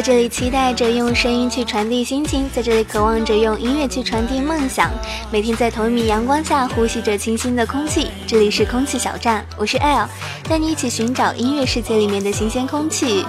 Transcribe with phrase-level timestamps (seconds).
[0.00, 4.90] 在这里期待着用声音去传递心情，在这里渴望着用音乐去传递梦想。
[5.30, 10.08] 每天在同一米阳光下呼吸着清新的空气，这里是空气小站，我是 L，
[10.48, 13.26] 带你一起寻找音乐世界里面的新鲜空气。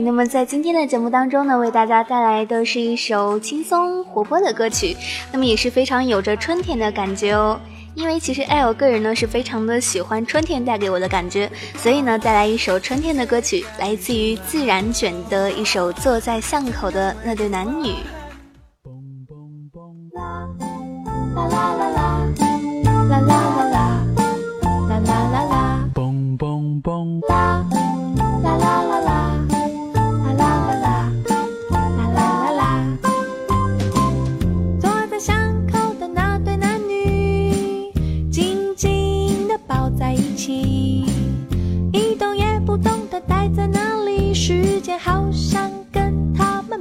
[0.00, 4.96] 那么在今天的节目当中呢，为大家带来的是一首轻松活泼的歌曲，
[5.32, 7.60] 那么也是非常有着春天的感觉哦。
[7.94, 17.88] 因为其实 L 个人呢是非常的喜欢春天带给我的感觉，所以呢带来一首春天的歌曲，来自于自然卷的一首《坐在巷口的那对男女》。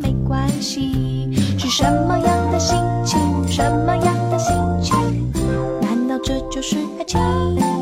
[0.01, 1.29] 没关系。
[1.57, 3.19] 是什么样的心情？
[3.47, 5.31] 什么样的心情？
[5.81, 7.80] 难道这就是爱情？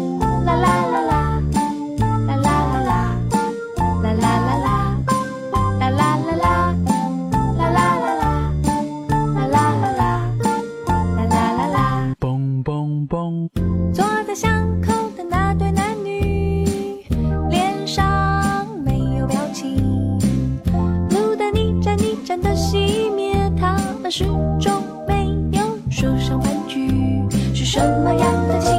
[27.54, 28.79] 是什么样的情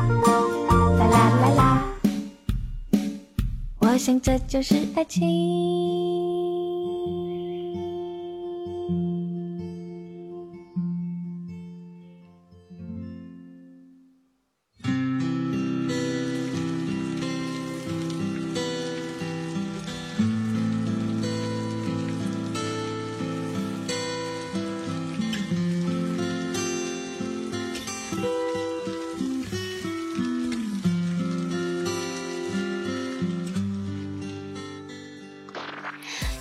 [3.91, 6.10] 我想这就是爱情。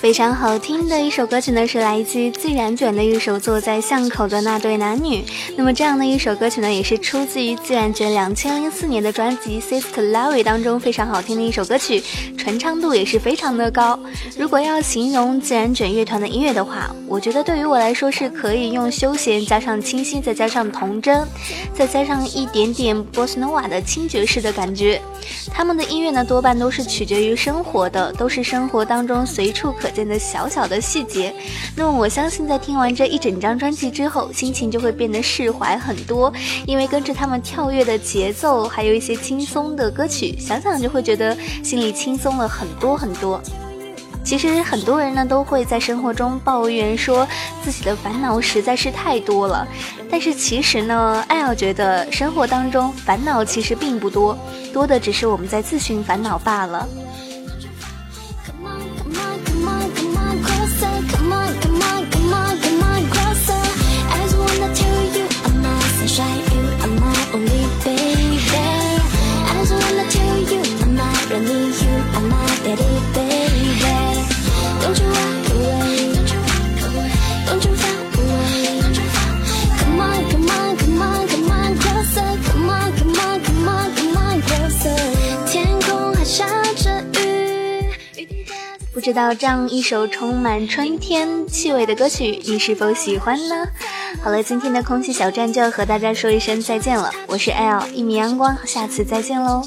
[0.01, 5.19] 非常好听的一首歌曲呢，是来自于自然卷的一首《坐在巷口的那对男女》。
[5.59, 12.03] 那么这样的一首歌曲呢，也是出自于自然卷两千零四年的专辑《Sister Larry》当中非常好听的一首歌曲，
[12.39, 14.01] 传唱度也是非常的高。
[14.39, 21.29] 如果要形容自然卷乐团的音乐的话，我觉得对于我来说是可以用休闲加上清新，再加上童真，
[21.75, 24.99] 再加上一点点波斯诺瓦的轻爵士的感觉。
[25.53, 31.35] 他们的音乐呢，多半都是取决于生活的，都是生活当中随处可见的小小的细节。
[31.77, 36.33] 那么我相信，在听完这一整张专辑之后，心情就会变得释怀很多，
[36.67, 43.41] 因为跟着他们跳跃的节奏，还有一些轻松的歌曲，想想就会觉得心里轻松了很多很多。
[44.23, 47.27] 其实很多人呢都会在生活中抱怨说
[47.65, 49.67] 自己的烦恼实在是太多了，
[50.11, 54.39] 但是其实呢，艾尔觉得生活当中烦恼其实并不多，
[54.75, 56.87] 多的只是我们在自寻烦恼罢了。
[88.93, 93.67] 不知道这样一首充满春天气味的歌曲，你是否喜欢呢？
[94.23, 99.63] 好了，今天的空气小站就要和大家说一声再见了，我是 L 一米阳光，下次再见喽。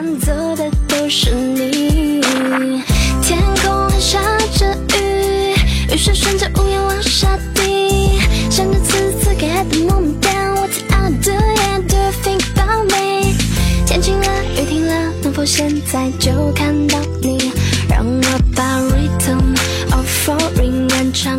[0.00, 2.22] 美丽的都是你。
[3.20, 4.18] 天空还下
[4.56, 5.54] 着雨，
[5.92, 8.18] 雨水顺着屋檐往下滴，
[8.50, 13.34] 想着此次给爱的 moment down，What I do and do you think about me？
[13.86, 17.52] 天晴了，雨停了，能否现在就看到你？
[17.86, 19.54] 让我把 rhythm
[19.94, 21.38] of falling 演唱